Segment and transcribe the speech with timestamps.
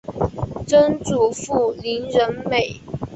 [0.65, 2.81] 曾祖父林仁美。